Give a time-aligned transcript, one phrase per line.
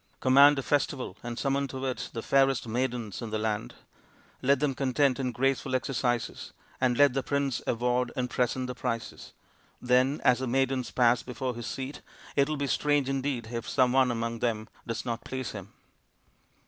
[0.19, 3.75] Command a festival and summon to it the fairest maidens in the land.
[4.41, 9.33] Let them contend in graceful exercises, and let the prince award and present the prizes.
[9.79, 12.01] Then as the maidens pass before his seat
[12.35, 15.71] it will be strange indeed if some one among them does not please him."